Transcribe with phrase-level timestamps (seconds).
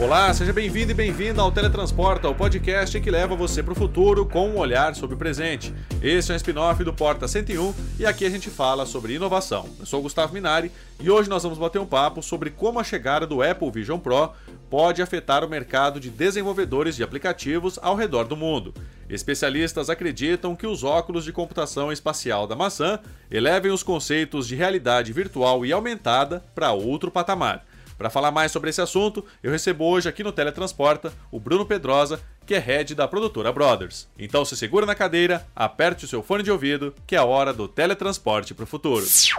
[0.00, 4.24] Olá, seja bem-vindo e bem-vinda ao Teletransporta, o podcast que leva você para o futuro
[4.24, 5.74] com um olhar sobre o presente.
[6.00, 9.68] Esse é um spin-off do Porta 101 e aqui a gente fala sobre inovação.
[9.76, 12.84] Eu sou o Gustavo Minari e hoje nós vamos bater um papo sobre como a
[12.84, 14.30] chegada do Apple Vision Pro
[14.70, 18.72] pode afetar o mercado de desenvolvedores de aplicativos ao redor do mundo.
[19.10, 25.12] Especialistas acreditam que os óculos de computação espacial da maçã elevem os conceitos de realidade
[25.12, 27.66] virtual e aumentada para outro patamar.
[27.98, 32.20] Para falar mais sobre esse assunto, eu recebo hoje aqui no Teletransporta o Bruno Pedrosa,
[32.46, 34.06] que é head da produtora Brothers.
[34.16, 37.52] Então se segura na cadeira, aperte o seu fone de ouvido, que é a hora
[37.52, 39.04] do teletransporte para o futuro.
[39.04, 39.32] Se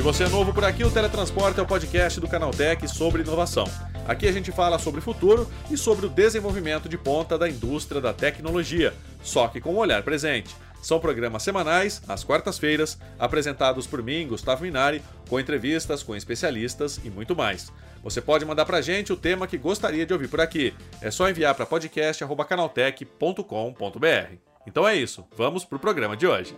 [0.00, 3.64] você é novo por aqui, o Teletransporte é o podcast do Canaltech sobre inovação.
[4.06, 8.00] Aqui a gente fala sobre o futuro e sobre o desenvolvimento de ponta da indústria
[8.00, 10.54] da tecnologia, só que com um olhar presente.
[10.82, 17.10] São programas semanais, às quartas-feiras, apresentados por mim, Gustavo Minari, com entrevistas com especialistas e
[17.10, 17.70] muito mais.
[18.02, 20.74] Você pode mandar pra gente o tema que gostaria de ouvir por aqui.
[21.02, 24.34] É só enviar para podcast@canaltech.com.br.
[24.66, 26.56] Então é isso, vamos pro programa de hoje.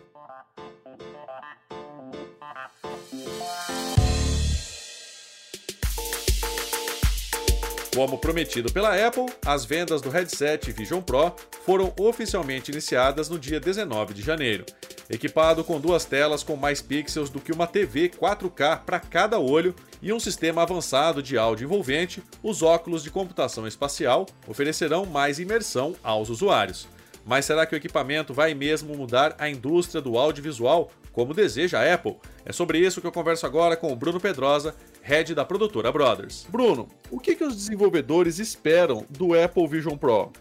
[7.94, 13.60] Como prometido pela Apple, as vendas do headset Vision Pro foram oficialmente iniciadas no dia
[13.60, 14.64] 19 de janeiro.
[15.10, 19.74] Equipado com duas telas com mais pixels do que uma TV 4K para cada olho
[20.00, 25.94] e um sistema avançado de áudio envolvente, os óculos de computação espacial oferecerão mais imersão
[26.02, 26.88] aos usuários.
[27.24, 31.94] Mas será que o equipamento vai mesmo mudar a indústria do audiovisual, como deseja a
[31.94, 32.16] Apple?
[32.44, 36.46] É sobre isso que eu converso agora com o Bruno Pedrosa, head da produtora Brothers.
[36.48, 40.32] Bruno, o que, que os desenvolvedores esperam do Apple Vision Pro?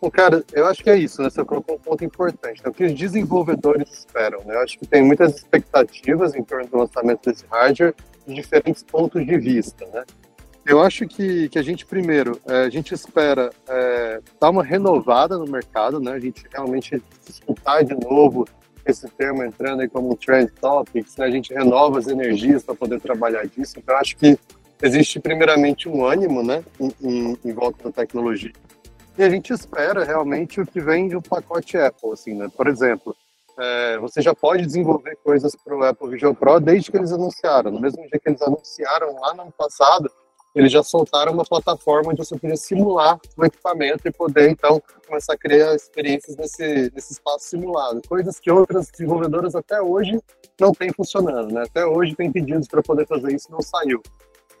[0.00, 1.30] Bom, cara, eu acho que é isso, né?
[1.30, 2.62] Você colocou um ponto importante.
[2.62, 2.70] Né?
[2.70, 4.54] O que os desenvolvedores esperam, né?
[4.54, 7.94] Eu acho que tem muitas expectativas em torno do lançamento desse hardware
[8.26, 10.04] de diferentes pontos de vista, né?
[10.66, 15.38] Eu acho que, que a gente, primeiro, é, a gente espera é, dar uma renovada
[15.38, 16.10] no mercado, né?
[16.10, 18.44] A gente realmente escutar de novo
[18.84, 21.26] esse termo entrando aí como Trend Topics, né?
[21.26, 23.74] A gente renova as energias para poder trabalhar disso.
[23.78, 24.36] Então, acho que
[24.82, 26.64] existe, primeiramente, um ânimo, né?
[26.80, 28.52] Em, em, em, volta da tecnologia.
[29.16, 32.48] E a gente espera realmente o que vem de um pacote Apple, assim, né?
[32.56, 33.14] Por exemplo,
[33.56, 37.70] é, você já pode desenvolver coisas para o Apple Vision Pro desde que eles anunciaram.
[37.70, 40.10] No mesmo dia que eles anunciaram lá no ano passado,
[40.56, 45.34] eles já soltaram uma plataforma onde você podia simular o equipamento e poder, então, começar
[45.34, 48.00] a criar experiências nesse, nesse espaço simulado.
[48.08, 50.18] Coisas que outras desenvolvedoras até hoje
[50.58, 51.64] não têm funcionando, né?
[51.64, 54.02] Até hoje tem pedidos para poder fazer isso não saiu.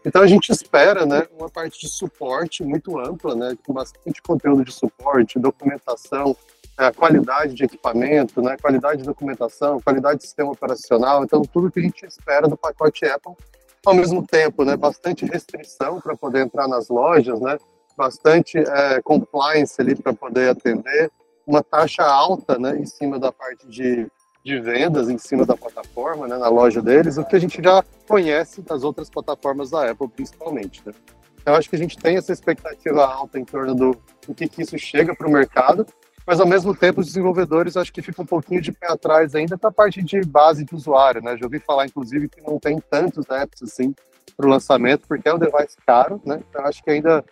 [0.04, 4.64] Então a gente espera, né, uma parte de suporte muito ampla, né, com bastante conteúdo
[4.64, 6.36] de suporte, documentação,
[6.76, 11.80] a qualidade de equipamento, né, qualidade de documentação, qualidade de sistema operacional, então tudo que
[11.80, 13.32] a gente espera do pacote Apple
[13.86, 17.56] ao mesmo tempo, né, bastante restrição para poder entrar nas lojas, né,
[17.96, 21.10] bastante é, compliance ali para poder atender,
[21.46, 24.10] uma taxa alta, né, em cima da parte de,
[24.44, 27.84] de vendas, em cima da plataforma, né, na loja deles, o que a gente já
[28.08, 30.92] conhece das outras plataformas da Apple, principalmente, né.
[31.46, 34.62] Eu acho que a gente tem essa expectativa alta em torno do, do que, que
[34.62, 35.86] isso chega para o mercado,
[36.26, 39.56] mas ao mesmo tempo os desenvolvedores acho que ficam um pouquinho de pé atrás ainda
[39.56, 41.36] para a parte de base de usuário, né?
[41.36, 43.94] Já ouvi falar, inclusive, que não tem tantos apps assim
[44.36, 46.42] para o lançamento, porque é um device caro, né?
[46.50, 47.24] Então acho que ainda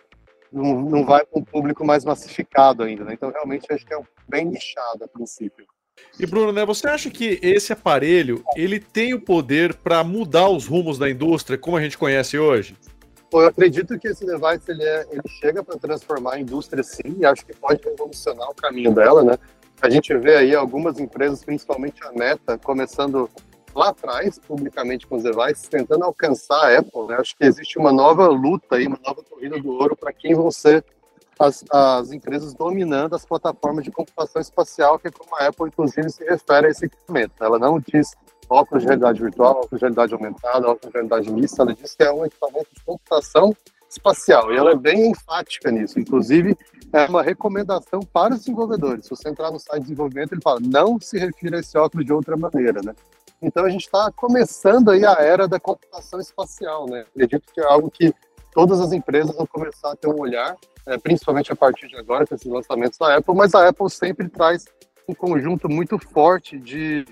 [0.51, 3.13] não, não vai para um público mais massificado ainda, né?
[3.13, 5.65] Então realmente acho que é bem nichado a princípio.
[6.19, 10.65] E Bruno, né, você acha que esse aparelho ele tem o poder para mudar os
[10.65, 12.77] rumos da indústria como a gente conhece hoje?
[13.31, 17.25] Eu acredito que esse device ele, é, ele chega para transformar a indústria sim, e
[17.25, 19.37] acho que pode revolucionar o caminho dela, né?
[19.81, 23.29] A gente vê aí algumas empresas, principalmente a Meta, começando
[23.75, 27.17] lá atrás, publicamente com os devices, tentando alcançar a Apple, né?
[27.19, 30.49] Acho que existe uma nova luta aí, uma nova corrida do ouro para quem vão
[30.49, 30.83] ser
[31.37, 36.09] as, as, empresas dominando as plataformas de computação espacial, que é como a Apple, inclusive,
[36.09, 37.43] se refere a esse equipamento.
[37.43, 38.15] Ela não diz
[38.49, 42.03] óculos de realidade virtual, óculos de realidade aumentada, óculos de realidade mista, ela diz que
[42.03, 43.55] é um equipamento de computação
[43.89, 45.99] espacial, e ela é bem enfática nisso.
[45.99, 46.57] Inclusive,
[46.91, 49.05] é uma recomendação para os desenvolvedores.
[49.05, 52.05] Se você entrar no site de desenvolvimento, ele fala, não se refira a esse óculos
[52.05, 52.93] de outra maneira, né?
[53.41, 57.01] Então, a gente está começando aí a era da computação espacial, né?
[57.01, 58.13] Acredito que é algo que
[58.53, 60.55] todas as empresas vão começar a ter um olhar,
[60.87, 64.29] é, principalmente a partir de agora, com esses lançamentos da Apple, mas a Apple sempre
[64.29, 64.65] traz
[65.07, 67.05] um conjunto muito forte de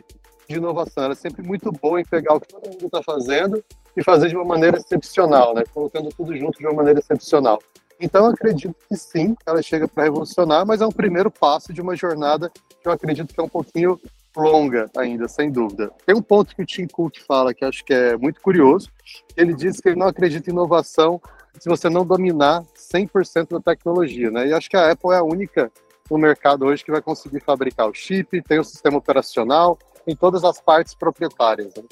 [0.48, 1.04] de inovação.
[1.04, 3.64] Ela é sempre muito boa em pegar o que todo mundo está fazendo
[3.96, 5.64] e fazer de uma maneira excepcional, né?
[5.74, 7.60] colocando tudo junto de uma maneira excepcional.
[8.00, 11.80] Então, eu acredito que sim, ela chega para revolucionar, mas é um primeiro passo de
[11.80, 12.50] uma jornada
[12.82, 14.00] que eu acredito que é um pouquinho
[14.36, 15.92] longa ainda, sem dúvida.
[16.06, 18.90] Tem um ponto que o Tim Cook fala que acho que é muito curioso.
[19.38, 21.22] Ele diz que ele não acredita em inovação
[21.60, 24.48] se você não dominar 100% da tecnologia, né?
[24.48, 25.72] E acho que a Apple é a única
[26.10, 29.78] no mercado hoje que vai conseguir fabricar o chip, tem o sistema operacional,
[30.08, 31.74] em todas as partes proprietárias.
[31.76, 31.84] Né?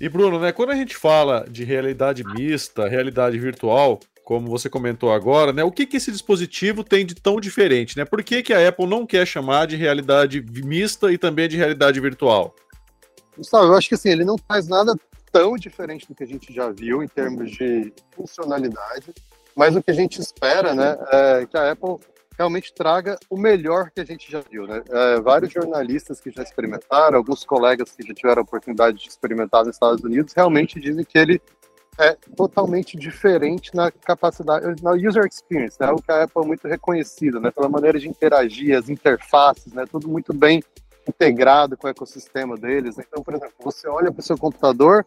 [0.00, 5.12] E Bruno, né, quando a gente fala de realidade mista, realidade virtual, como você comentou
[5.12, 5.64] agora, né?
[5.64, 8.04] O que, que esse dispositivo tem de tão diferente, né?
[8.04, 11.98] Por que, que a Apple não quer chamar de realidade mista e também de realidade
[11.98, 12.54] virtual?
[13.36, 14.94] Gustavo, eu acho que assim, ele não faz nada
[15.32, 19.12] tão diferente do que a gente já viu em termos de funcionalidade,
[19.56, 21.96] mas o que a gente espera, né, é que a Apple
[22.40, 24.82] realmente traga o melhor que a gente já viu, né?
[24.88, 29.62] É, vários jornalistas que já experimentaram, alguns colegas que já tiveram a oportunidade de experimentar
[29.62, 31.42] nos Estados Unidos, realmente dizem que ele
[31.98, 35.90] é totalmente diferente na capacidade, na user experience, né?
[35.90, 37.50] O que a Apple é muito reconhecida, né?
[37.50, 39.84] Pela maneira de interagir, as interfaces, né?
[39.84, 40.62] Tudo muito bem
[41.06, 42.96] integrado com o ecossistema deles.
[42.98, 45.04] Então, por exemplo, você olha para o seu computador,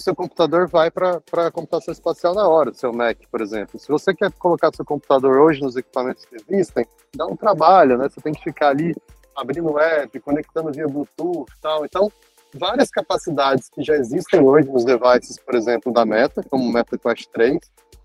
[0.00, 3.78] seu computador vai para a computação espacial na hora, o seu Mac, por exemplo.
[3.78, 8.08] Se você quer colocar seu computador hoje nos equipamentos que existem, dá um trabalho, né?
[8.08, 8.94] Você tem que ficar ali
[9.34, 11.84] abrindo app, conectando via Bluetooth e tal.
[11.84, 12.10] Então,
[12.54, 16.96] várias capacidades que já existem hoje nos devices, por exemplo, da Meta, como o Meta
[16.98, 17.58] Quest 3,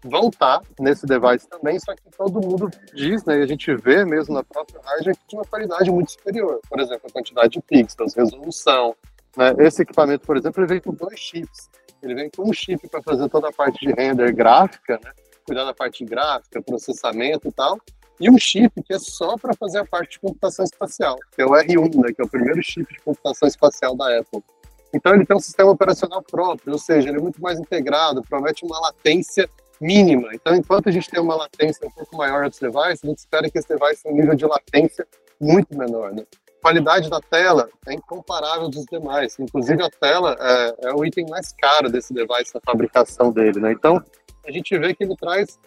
[0.03, 4.03] vão estar nesse device também, só que todo mundo diz, né, e a gente vê
[4.03, 6.59] mesmo na própria hardware, que tinha uma qualidade muito superior.
[6.67, 8.95] Por exemplo, a quantidade de pixels, resolução.
[9.38, 9.54] Né?
[9.60, 11.69] Esse equipamento, por exemplo, ele vem com dois chips.
[12.01, 15.12] Ele vem com um chip para fazer toda a parte de render gráfica, né?
[15.45, 17.80] cuidar da parte gráfica, processamento e tal,
[18.19, 21.45] e um chip que é só para fazer a parte de computação espacial, que é
[21.45, 24.44] o R1, né, que é o primeiro chip de computação espacial da Apple.
[24.94, 28.63] Então ele tem um sistema operacional próprio, ou seja, ele é muito mais integrado, promete
[28.63, 29.50] uma latência
[29.80, 30.30] mínima.
[30.34, 33.50] Então, enquanto a gente tem uma latência um pouco maior dos devices, a gente espera
[33.50, 35.07] que esse device tenha um nível de latência
[35.39, 36.13] muito menor.
[36.13, 36.24] Né?
[36.62, 39.38] Qualidade da tela é incomparável dos demais.
[39.40, 43.60] Inclusive, a tela é, é o item mais caro desse device na fabricação dele.
[43.60, 43.72] Né?
[43.72, 44.04] Então,
[44.46, 45.60] a gente vê que ele traz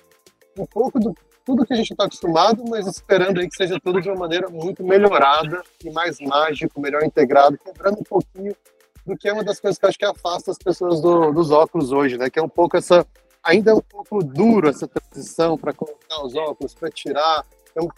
[0.57, 1.15] um pouco do
[1.45, 4.49] tudo que a gente está acostumado, mas esperando aí que seja tudo de uma maneira
[4.49, 8.57] muito melhorada e mais mágico, melhor integrado, quebrando um pouquinho
[9.07, 11.93] do que é uma das coisas que acho que afasta as pessoas do, dos óculos
[11.93, 12.31] hoje, né?
[12.31, 13.07] Que é um pouco essa,
[13.43, 17.45] ainda é um pouco duro essa transição para colocar os óculos, para tirar,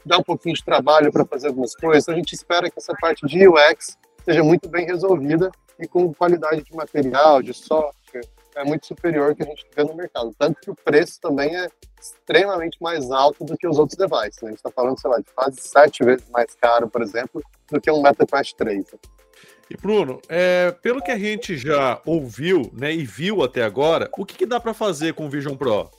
[0.04, 2.04] dá um pouquinho de trabalho para fazer algumas coisas.
[2.04, 6.12] Então, a gente espera que essa parte de UX seja muito bem resolvida e com
[6.12, 8.26] qualidade de material, de software,
[8.56, 10.34] é muito superior que a gente vê no mercado.
[10.38, 11.68] Tanto que o preço também é
[12.00, 14.40] extremamente mais alto do que os outros devices.
[14.40, 14.48] Né?
[14.48, 17.80] A gente está falando, sei lá, de quase sete vezes mais caro, por exemplo, do
[17.80, 18.86] que um MetaQuest 3.
[19.68, 24.24] E Bruno, é, pelo que a gente já ouviu né, e viu até agora, o
[24.24, 25.90] que, que dá para fazer com o Vision Pro?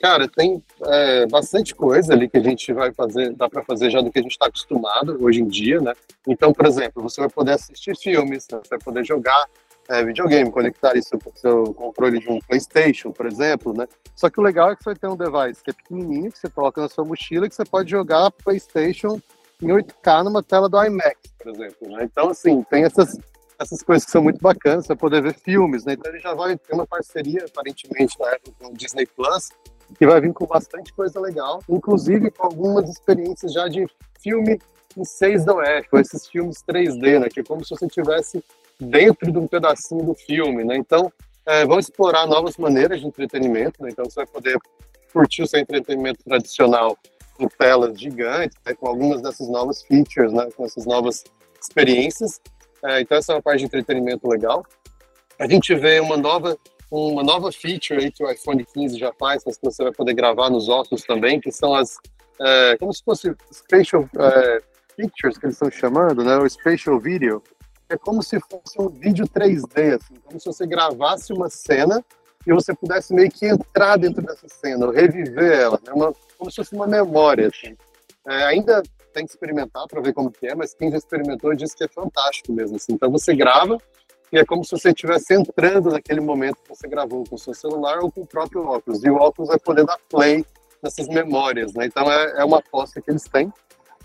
[0.00, 4.00] Cara, tem é, bastante coisa ali que a gente vai fazer, dá para fazer já
[4.00, 5.92] do que a gente está acostumado hoje em dia, né?
[6.26, 8.60] Então, por exemplo, você vai poder assistir filmes, né?
[8.62, 9.46] você vai poder jogar
[9.88, 13.88] é, videogame, conectar isso com seu controle de um PlayStation, por exemplo, né?
[14.14, 16.38] Só que o legal é que você vai ter um device que é pequenininho, que
[16.38, 19.20] você coloca na sua mochila, que você pode jogar PlayStation
[19.60, 21.88] em 8K numa tela do IMAX, por exemplo.
[21.88, 22.04] Né?
[22.04, 23.18] Então, assim, tem essas,
[23.58, 25.94] essas coisas que são muito bacanas, você vai poder ver filmes, né?
[25.94, 29.48] Então ele já vai ter uma parceria, aparentemente, na época com o Disney Plus,
[29.96, 33.86] que vai vir com bastante coisa legal, inclusive com algumas experiências já de
[34.20, 34.58] filme
[34.96, 37.28] em 6 da UF, com esses filmes 3D, né?
[37.28, 38.42] Que é como se você tivesse
[38.80, 40.76] dentro de um pedacinho do filme, né?
[40.76, 41.12] Então,
[41.46, 43.90] é, vão explorar novas maneiras de entretenimento, né?
[43.90, 44.58] Então, você vai poder
[45.12, 46.96] curtir o seu entretenimento tradicional
[47.38, 48.74] em telas gigantes, né?
[48.74, 50.48] com algumas dessas novas features, né?
[50.56, 51.24] Com essas novas
[51.60, 52.40] experiências.
[52.84, 54.64] É, então, essa é uma parte de entretenimento legal.
[55.38, 56.58] A gente vê uma nova
[56.90, 60.14] uma nova feature aí que o iPhone 15 já faz, mas que você vai poder
[60.14, 61.98] gravar nos óculos também, que são as
[62.40, 64.58] é, como se fosse spatial é,
[64.96, 66.36] pictures que eles estão chamando, né?
[66.38, 67.42] O spatial video,
[67.88, 72.04] é como se fosse um vídeo 3D, assim, como se você gravasse uma cena
[72.46, 75.92] e você pudesse meio que entrar dentro dessa cena, ou reviver ela, né?
[75.92, 77.48] uma, como se fosse uma memória.
[77.48, 77.76] Assim.
[78.26, 81.74] É, ainda tem que experimentar para ver como que é, mas quem já experimentou diz
[81.74, 82.76] que é fantástico mesmo.
[82.76, 82.92] Assim.
[82.92, 83.78] Então você grava
[84.32, 87.54] e é como se você estivesse entrando naquele momento que você gravou com o seu
[87.54, 89.02] celular ou com o próprio óculos.
[89.02, 90.44] E o óculos vai poder dar play
[90.82, 91.86] nessas memórias, né?
[91.86, 93.52] Então é, é uma aposta que eles têm.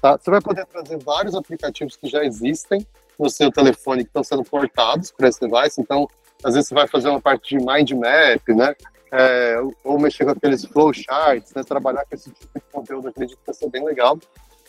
[0.01, 0.17] Tá?
[0.17, 2.85] Você vai poder trazer vários aplicativos que já existem
[3.19, 5.79] no seu telefone que estão sendo portados para esse device.
[5.79, 6.07] Então,
[6.43, 8.75] às vezes você vai fazer uma parte de mind map, né?
[9.11, 11.63] É, ou mexer com aqueles flowcharts, né?
[11.63, 14.19] Trabalhar com esse tipo de conteúdo, acredito que vai ser bem legal.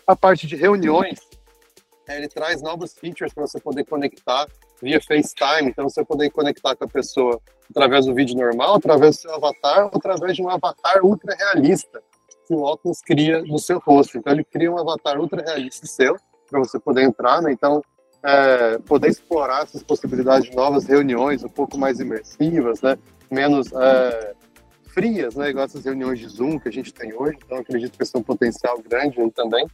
[0.06, 1.18] A parte de reuniões,
[2.06, 4.46] é, ele traz novos features para você poder conectar
[4.84, 9.22] via FaceTime, então você poder conectar com a pessoa através do vídeo normal, através do
[9.22, 12.02] seu avatar, ou através de um avatar ultra realista
[12.46, 14.18] que o Oculus cria no seu rosto.
[14.18, 16.16] Então ele cria um avatar ultra realista seu
[16.50, 17.50] para você poder entrar, né?
[17.50, 17.82] Então
[18.22, 22.98] é, poder explorar essas possibilidades de novas reuniões um pouco mais imersivas, né?
[23.30, 24.34] menos é,
[24.88, 25.50] frias, né?
[25.50, 27.38] igual essas reuniões de Zoom que a gente tem hoje.
[27.44, 29.66] Então, acredito que esse é um potencial grande também.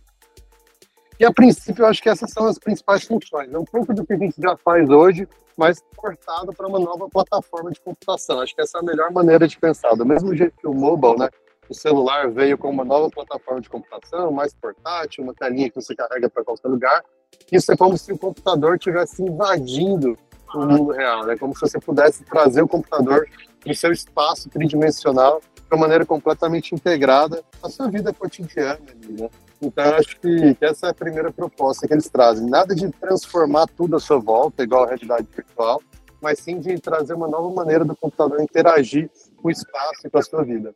[1.20, 3.52] E, a princípio, eu acho que essas são as principais funções.
[3.52, 7.10] É um pouco do que a gente já faz hoje, mas cortado para uma nova
[7.10, 8.40] plataforma de computação.
[8.40, 9.94] Acho que essa é a melhor maneira de pensar.
[9.94, 11.28] Do mesmo jeito que o mobile, né?
[11.68, 15.94] o celular veio com uma nova plataforma de computação, mais portátil, uma telinha que você
[15.94, 17.04] carrega para qualquer lugar.
[17.52, 20.18] Isso é como se o computador estivesse invadindo
[20.54, 21.36] o mundo real, né?
[21.36, 23.28] Como se você pudesse trazer o computador
[23.60, 28.80] para o seu espaço tridimensional de uma maneira completamente integrada à sua vida cotidiana.
[29.06, 29.28] né?
[29.62, 32.48] Então, acho que, que essa é a primeira proposta que eles trazem.
[32.48, 35.82] Nada de transformar tudo à sua volta, igual a realidade virtual,
[36.20, 40.18] mas sim de trazer uma nova maneira do computador interagir com o espaço e com
[40.18, 40.74] a sua vida.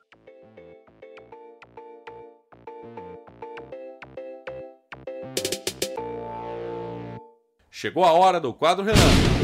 [7.70, 9.34] Chegou a hora do quadro relâmpago.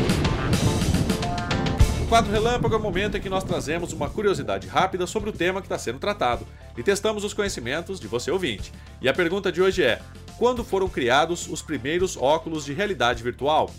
[2.04, 5.32] O quadro relâmpago é o momento em que nós trazemos uma curiosidade rápida sobre o
[5.32, 6.46] tema que está sendo tratado
[6.76, 8.72] e testamos os conhecimentos de você ouvinte.
[9.00, 10.00] E a pergunta de hoje é:
[10.38, 13.70] quando foram criados os primeiros óculos de realidade virtual?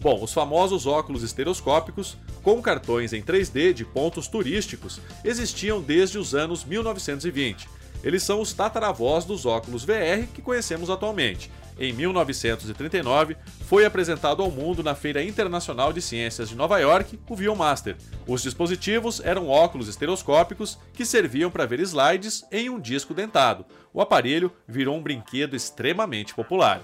[0.00, 6.34] Bom, os famosos óculos estereoscópicos, com cartões em 3D de pontos turísticos, existiam desde os
[6.34, 7.68] anos 1920.
[8.02, 13.36] Eles são os tataravós dos óculos VR que conhecemos atualmente em 1939,
[13.66, 17.96] foi apresentado ao mundo na Feira Internacional de Ciências de Nova York, o Viewmaster.
[18.26, 23.66] Os dispositivos eram óculos estereoscópicos que serviam para ver slides em um disco dentado.
[23.92, 26.80] O aparelho virou um brinquedo extremamente popular.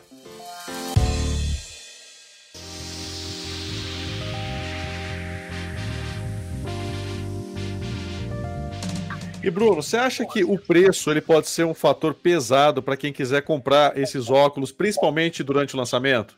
[9.42, 13.12] E Bruno, você acha que o preço ele pode ser um fator pesado para quem
[13.12, 16.36] quiser comprar esses óculos, principalmente durante o lançamento?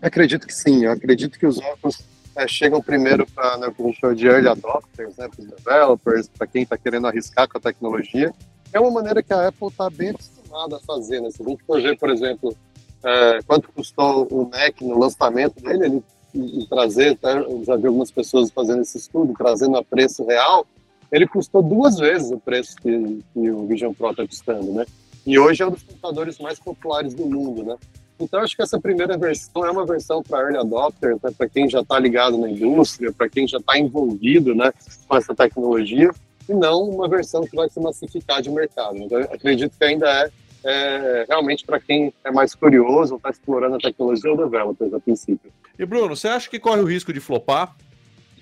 [0.00, 0.84] Acredito que sim.
[0.84, 1.98] Eu acredito que os óculos
[2.36, 6.46] é, chegam primeiro para né, o que de early adopters, né, para os developers, para
[6.46, 8.32] quem está querendo arriscar com a tecnologia.
[8.72, 11.20] É uma maneira que a Apple está bem acostumada a fazer.
[11.20, 11.30] Né?
[11.30, 12.56] Se a gente for ver, por exemplo,
[13.02, 17.44] é, quanto custou o Mac no lançamento dele, ele, e, trazer, tá?
[17.64, 20.66] já vi algumas pessoas fazendo esse estudo, trazendo a preço real,
[21.10, 24.84] ele custou duas vezes o preço que, que o Vision Pro está custando, né?
[25.26, 27.76] E hoje é um dos computadores mais populares do mundo, né?
[28.18, 31.30] Então, acho que essa primeira versão é uma versão para early adopters, né?
[31.36, 34.72] para quem já está ligado na indústria, para quem já está envolvido né,
[35.06, 36.10] com essa tecnologia,
[36.48, 38.96] e não uma versão que vai se massificar de mercado.
[38.96, 40.30] Então, acredito que ainda é,
[40.64, 45.52] é realmente para quem é mais curioso, está explorando a tecnologia ou developers a princípio.
[45.78, 47.76] E Bruno, você acha que corre o risco de flopar?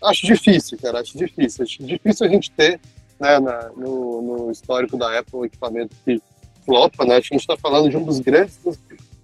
[0.04, 1.64] Acho difícil, cara, acho difícil.
[1.64, 2.80] Acho difícil a gente ter
[3.18, 6.20] né, na, no, no, histórico da Apple um equipamento que
[6.64, 7.16] flopa, né?
[7.16, 8.58] Acho que a gente está falando de um dos grandes,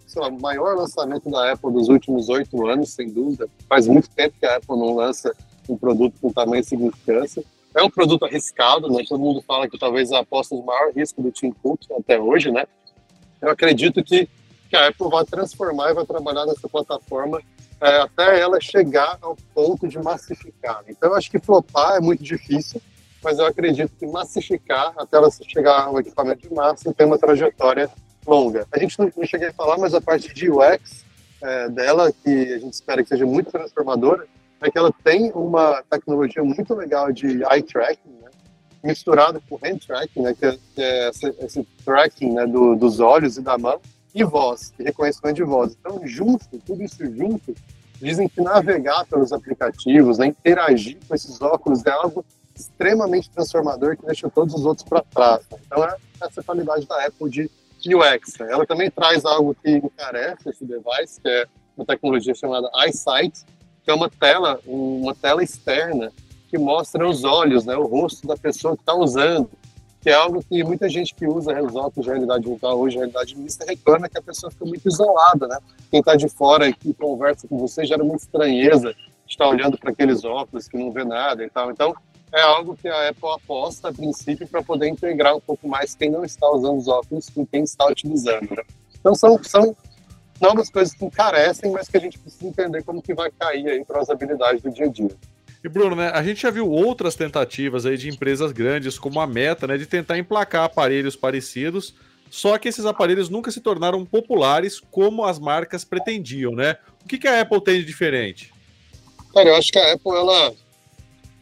[0.07, 3.49] sei lá, maior lançamento da Apple dos últimos oito anos, sem dúvida.
[3.69, 5.35] Faz muito tempo que a Apple não lança
[5.69, 7.45] um produto com tamanho e significância.
[7.75, 9.05] É um produto arriscado, né?
[9.09, 12.51] Todo mundo fala que talvez a aposta de maior risco do Tim Cook até hoje,
[12.51, 12.65] né?
[13.41, 14.29] Eu acredito que,
[14.69, 17.41] que a Apple vai transformar e vai trabalhar nessa plataforma
[17.81, 20.83] é, até ela chegar ao ponto de massificar.
[20.87, 22.81] Então, eu acho que flopar é muito difícil,
[23.23, 27.91] mas eu acredito que massificar, até ela chegar ao equipamento de massa, tem uma trajetória
[28.27, 28.67] longa.
[28.71, 31.05] A gente não, não cheguei a falar, mas a parte de UX
[31.43, 34.27] é, dela, que a gente espera que seja muito transformadora,
[34.61, 38.31] é que ela tem uma tecnologia muito legal de eye tracking, né?
[38.85, 40.35] misturado com hand tracking, né?
[40.35, 40.45] que
[40.81, 42.47] é, esse, esse, tracking né?
[42.47, 43.81] Do, dos olhos e da mão,
[44.15, 45.77] e voz, e reconhecimento de voz.
[45.79, 47.55] Então, junto, tudo isso junto,
[48.01, 52.25] dizem que navegar pelos aplicativos, né, interagir com esses óculos é algo
[52.55, 55.41] extremamente transformador que deixa todos os outros para trás.
[55.51, 55.59] Né?
[55.67, 57.51] Então, é essa qualidade da Apple de
[57.87, 58.39] UX.
[58.39, 58.49] Né?
[58.51, 63.45] Ela também traz algo que encarece esse device, que é uma tecnologia chamada EyeSight,
[63.83, 66.13] que é uma tela, uma tela externa
[66.49, 69.49] que mostra os olhos, né, o rosto da pessoa que está usando
[70.01, 73.67] que é algo que muita gente que usa óculos de realidade virtual hoje, realidade mista,
[73.67, 75.59] reclama que a pessoa fica muito isolada, né?
[75.91, 79.77] Quem está de fora e que conversa com você gera muita estranheza de estar olhando
[79.77, 81.71] para aqueles óculos que não vê nada e tal.
[81.71, 81.95] Então,
[82.33, 86.11] é algo que a Apple aposta a princípio para poder integrar um pouco mais quem
[86.11, 88.51] não está usando os óculos com quem está utilizando.
[88.51, 88.63] Né?
[88.99, 89.77] Então, são, são
[90.41, 94.09] novas coisas que encarecem, mas que a gente precisa entender como que vai cair as
[94.09, 95.17] habilidades do dia a dia.
[95.63, 99.27] E Bruno, né, a gente já viu outras tentativas aí de empresas grandes como a
[99.27, 101.95] Meta, né, de tentar emplacar aparelhos parecidos,
[102.31, 106.77] só que esses aparelhos nunca se tornaram populares como as marcas pretendiam, né?
[107.05, 108.53] O que, que a Apple tem de diferente?
[109.35, 110.55] Cara, eu acho que a Apple ela,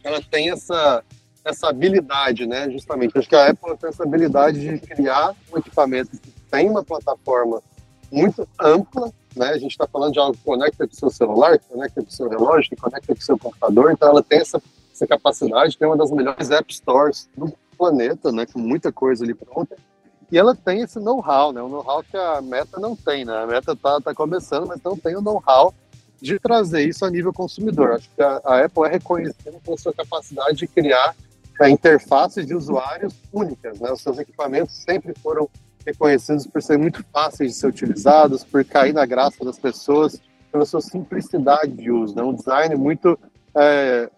[0.03, 1.03] ela tem essa,
[1.45, 2.69] essa habilidade, né?
[2.71, 6.83] Justamente, acho que a Apple tem essa habilidade de criar um equipamento que tem uma
[6.83, 7.61] plataforma
[8.11, 9.49] muito ampla né?
[9.49, 12.07] A gente está falando de algo que conecta com o seu celular, que conecta com
[12.07, 14.61] o seu relógio, que conecta com o seu computador, então ela tem essa,
[14.93, 18.45] essa capacidade, tem uma das melhores app stores do planeta, né?
[18.45, 19.75] Com muita coisa ali pronta.
[20.31, 21.61] E ela tem esse know-how, né?
[21.61, 23.35] Um know-how que a Meta não tem, né?
[23.35, 25.73] A Meta tá, tá começando, mas não tem o know-how
[26.21, 27.93] de trazer isso a nível consumidor.
[27.93, 31.15] Acho que a, a Apple é reconhecida pela sua capacidade de criar
[31.67, 33.91] interfaces de usuários únicas, né?
[33.91, 35.49] Os seus equipamentos sempre foram
[35.85, 40.21] reconhecidos por serem muito fáceis de ser utilizados, por cair na graça das pessoas,
[40.51, 42.23] pela sua simplicidade de uso, né?
[42.23, 43.17] Um design muito
[43.55, 44.09] é,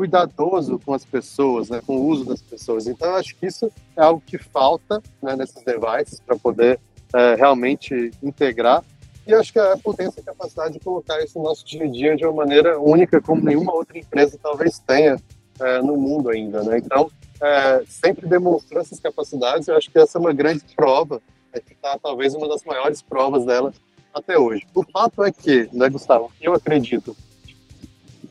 [0.00, 2.86] cuidadoso com as pessoas, né, com o uso das pessoas.
[2.86, 6.80] Então, eu acho que isso é algo que falta né, nesses devices para poder
[7.12, 8.82] é, realmente integrar.
[9.26, 11.86] E acho que a Apple tem essa capacidade de colocar isso no nosso dia a
[11.86, 15.16] dia de uma maneira única, como nenhuma outra empresa talvez tenha
[15.60, 16.62] é, no mundo ainda.
[16.62, 16.78] Né?
[16.78, 17.10] Então,
[17.40, 19.68] é, sempre demonstrou essas capacidades.
[19.68, 21.20] Eu acho que essa é uma grande prova,
[21.52, 23.72] é que está talvez uma das maiores provas dela
[24.12, 24.66] até hoje.
[24.74, 27.16] O fato é que, né, Gustavo, eu acredito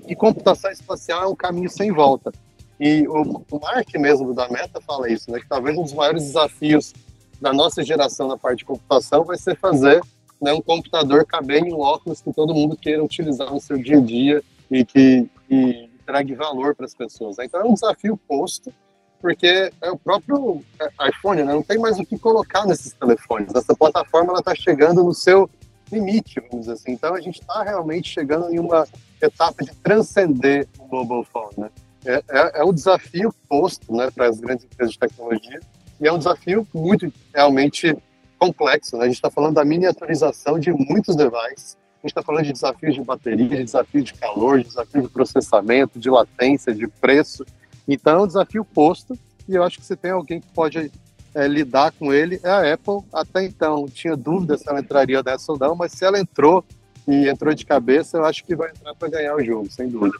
[0.10, 2.32] e computação espacial é um caminho sem volta.
[2.80, 5.40] E o, Mark mesmo da Meta fala isso, né?
[5.40, 6.94] Que talvez um dos maiores desafios
[7.40, 10.02] da nossa geração na parte de computação vai ser fazer
[10.42, 13.98] né, um computador caber em um óculos que todo mundo queira utilizar no seu dia
[13.98, 17.38] a dia e que e trague valor para as pessoas.
[17.40, 18.74] Então é um desafio posto,
[19.22, 21.54] porque é o próprio é, iPhone, né?
[21.54, 23.54] não tem mais o que colocar nesses telefones.
[23.54, 25.50] Essa plataforma está chegando no seu
[25.92, 26.92] limite, vamos dizer assim.
[26.92, 28.88] Então a gente está realmente chegando em uma
[29.22, 31.70] etapa de transcender o mobile phone, né?
[32.06, 35.60] É, é, é um desafio posto, né, para as grandes empresas de tecnologia
[36.00, 37.96] e é um desafio muito realmente
[38.38, 38.98] complexo.
[38.98, 39.04] Né?
[39.04, 41.78] A gente está falando da miniaturização de muitos devices.
[42.02, 45.10] A gente está falando de desafios de bateria, de desafios de calor, de desafios de
[45.10, 47.46] processamento, de latência, de preço.
[47.90, 49.18] Então é um desafio posto
[49.48, 50.92] e eu acho que você tem alguém que pode
[51.34, 53.00] é, lidar com ele é a Apple.
[53.12, 56.64] Até então, tinha dúvida se ela entraria nessa ou não, mas se ela entrou
[57.08, 60.18] e entrou de cabeça, eu acho que vai entrar para ganhar o jogo, sem dúvida.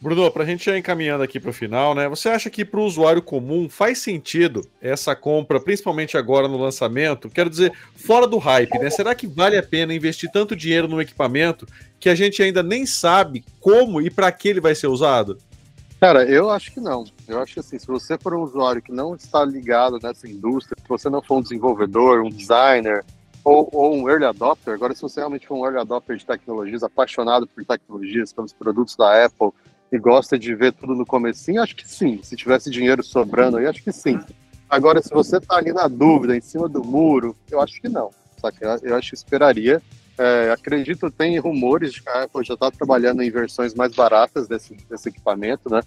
[0.00, 2.08] Bruno, para a gente já encaminhando aqui para o final, né?
[2.08, 7.28] Você acha que para o usuário comum faz sentido essa compra, principalmente agora no lançamento?
[7.28, 8.90] Quero dizer, fora do hype, né?
[8.90, 11.66] Será que vale a pena investir tanto dinheiro no equipamento
[11.98, 15.36] que a gente ainda nem sabe como e para que ele vai ser usado?
[16.00, 17.04] Cara, eu acho que não.
[17.26, 20.76] Eu acho que assim, se você for um usuário que não está ligado nessa indústria,
[20.80, 23.04] se você não for um desenvolvedor, um designer
[23.42, 26.84] ou, ou um early adopter, agora se você realmente for um early adopter de tecnologias,
[26.84, 29.50] apaixonado por tecnologias, pelos produtos da Apple
[29.90, 32.20] e gosta de ver tudo no comecinho, acho que sim.
[32.22, 34.20] Se tivesse dinheiro sobrando aí, acho que sim.
[34.70, 38.10] Agora, se você está ali na dúvida, em cima do muro, eu acho que não.
[38.40, 38.78] Saca?
[38.82, 39.82] Eu acho que esperaria
[40.18, 44.48] é, acredito, tem rumores de que a Apple já está trabalhando em versões mais baratas
[44.48, 45.80] desse, desse equipamento, né?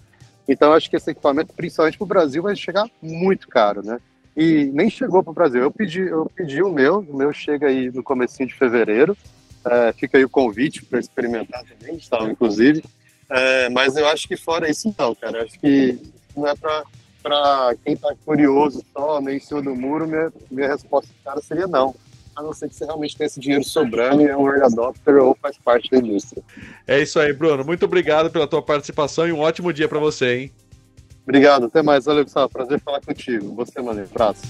[0.48, 4.00] Então, acho que esse equipamento, principalmente para o Brasil, vai chegar muito caro, né?
[4.34, 5.60] E nem chegou para o Brasil.
[5.60, 9.16] Eu pedi, eu pedi o meu, o meu chega aí no comecinho de fevereiro.
[9.64, 12.82] É, fica aí o convite para experimentar também, tal, inclusive.
[13.28, 15.38] É, mas eu acho que fora isso, não, cara.
[15.38, 15.98] Eu acho que
[16.34, 21.10] não é para quem está curioso só, meio em cima do muro, minha, minha resposta,
[21.22, 21.94] cara, seria não
[22.34, 25.16] a não ser que você realmente tenha esse dinheiro sobrando e é um early adopter
[25.16, 26.42] ou faz parte da indústria.
[26.86, 27.64] É isso aí, Bruno.
[27.64, 30.52] Muito obrigado pela tua participação e um ótimo dia para você, hein?
[31.24, 32.04] Obrigado, até mais.
[32.04, 32.52] Valeu, Gustavo.
[32.52, 33.54] Prazer falar contigo.
[33.54, 34.02] Você, mano.
[34.02, 34.42] Abraço.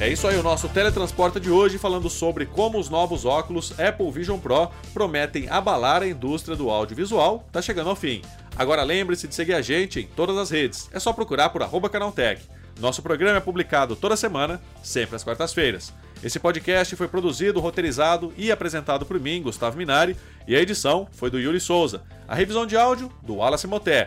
[0.00, 4.12] É isso aí, o nosso teletransporta de hoje falando sobre como os novos óculos Apple
[4.12, 8.22] Vision Pro prometem abalar a indústria do audiovisual, tá chegando ao fim.
[8.56, 11.88] Agora lembre-se de seguir a gente em todas as redes, é só procurar por arroba
[11.88, 12.40] Canaltech.
[12.78, 15.92] Nosso programa é publicado toda semana, sempre às quartas-feiras.
[16.22, 21.28] Esse podcast foi produzido, roteirizado e apresentado por mim, Gustavo Minari, e a edição foi
[21.28, 22.02] do Yuri Souza.
[22.28, 24.06] A revisão de áudio, do Wallace Moté.